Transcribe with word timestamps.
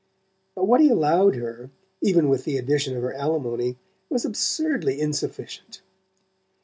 But 0.55 0.65
what 0.65 0.81
he 0.81 0.89
allowed 0.89 1.35
her, 1.35 1.69
even 2.01 2.27
with 2.27 2.43
the 2.43 2.57
addition 2.57 2.95
of 2.97 3.03
her 3.03 3.13
alimony, 3.13 3.77
was 4.09 4.25
absurdly 4.25 4.99
insufficient. 4.99 5.83